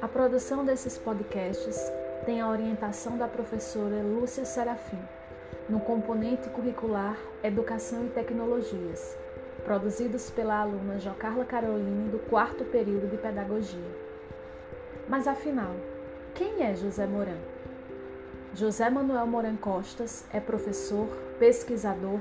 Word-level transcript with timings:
A 0.00 0.08
produção 0.08 0.64
desses 0.64 0.96
podcasts 0.96 1.92
tem 2.24 2.40
a 2.40 2.48
orientação 2.48 3.18
da 3.18 3.28
professora 3.28 4.02
Lúcia 4.02 4.44
Serafim, 4.44 4.98
no 5.68 5.80
componente 5.80 6.48
curricular 6.48 7.18
Educação 7.42 8.06
e 8.06 8.08
Tecnologias, 8.08 9.16
produzidos 9.64 10.30
pela 10.30 10.60
aluna 10.60 10.98
Jocarla 10.98 11.44
Caroline 11.44 12.08
do 12.10 12.18
quarto 12.18 12.64
período 12.64 13.10
de 13.10 13.18
Pedagogia. 13.18 13.90
Mas 15.08 15.28
afinal, 15.28 15.74
quem 16.34 16.64
é 16.64 16.74
José 16.74 17.06
Moran? 17.06 17.38
José 18.54 18.90
Manuel 18.90 19.26
Moran 19.26 19.56
Costas 19.56 20.26
é 20.32 20.38
professor, 20.38 21.08
pesquisador, 21.38 22.20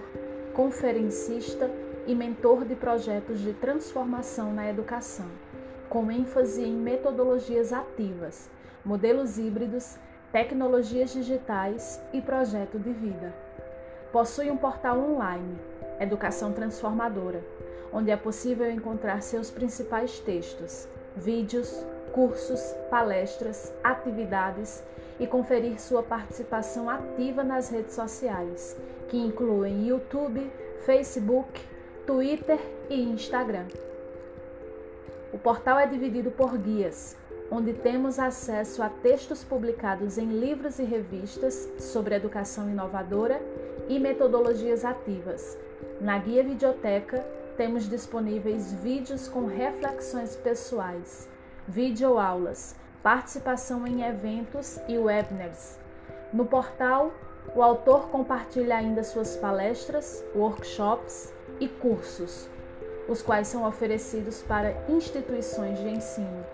conferencista 0.54 1.70
e 2.08 2.16
mentor 2.16 2.66
de 2.66 2.76
projetos 2.76 3.40
de 3.40 3.54
transformação 3.54 4.54
na 4.54 4.70
educação 4.70 5.30
com 5.92 6.10
ênfase 6.10 6.64
em 6.64 6.72
metodologias 6.72 7.74
ativas, 7.74 8.50
modelos 8.86 9.38
híbridos, 9.38 9.98
tecnologias 10.32 11.12
digitais 11.12 12.02
e 12.14 12.22
projeto 12.22 12.80
de 12.80 12.94
vida. 12.94 13.36
Possui 14.10 14.50
um 14.50 14.56
portal 14.56 14.98
online, 14.98 15.60
Educação 16.00 16.54
Transformadora, 16.54 17.44
onde 17.92 18.10
é 18.10 18.16
possível 18.16 18.72
encontrar 18.72 19.22
seus 19.22 19.52
principais 19.52 20.22
textos, 20.22 20.88
vídeos, 21.14 21.86
cursos, 22.14 22.62
palestras, 22.90 23.74
atividades 23.84 24.84
e 25.20 25.28
conferir 25.28 25.80
sua 25.80 26.04
participação 26.04 26.90
ativa 26.90 27.44
nas 27.44 27.70
redes 27.70 27.94
sociais, 27.94 28.78
que 29.10 29.18
incluem 29.18 29.88
YouTube, 29.88 30.52
Facebook, 30.86 31.62
Twitter 32.06 32.60
e 32.90 33.02
Instagram. 33.04 33.68
O 35.34 35.38
portal 35.38 35.80
é 35.80 35.86
dividido 35.86 36.32
por 36.32 36.58
guias, 36.58 37.16
onde 37.52 37.74
temos 37.74 38.18
acesso 38.18 38.82
a 38.82 38.90
textos 38.90 39.44
publicados 39.44 40.18
em 40.18 40.28
livros 40.28 40.80
e 40.80 40.84
revistas 40.84 41.70
sobre 41.78 42.16
educação 42.16 42.70
inovadora 42.70 43.42
e 43.88 44.00
metodologias 44.00 44.84
ativas. 44.84 45.58
Na 46.00 46.18
guia 46.18 46.44
Videoteca, 46.44 47.26
temos 47.58 47.90
disponíveis 47.90 48.74
vídeos 48.74 49.28
com 49.28 49.46
reflexões 49.46 50.36
pessoais, 50.36 51.30
videoaulas, 51.68 52.76
participação 53.04 53.86
em 53.88 54.04
eventos 54.04 54.80
e 54.88 54.98
webinars. 54.98 55.80
No 56.32 56.46
portal, 56.46 57.12
o 57.56 57.62
autor 57.62 58.10
compartilha 58.10 58.78
ainda 58.78 59.04
suas 59.04 59.36
palestras, 59.36 60.24
workshops 60.36 61.34
e 61.60 61.68
cursos 61.68 62.50
os 63.08 63.22
quais 63.22 63.48
são 63.48 63.68
oferecidos 63.68 64.42
para 64.42 64.76
instituições 64.90 65.80
de 65.80 65.90
ensino. 65.90 66.46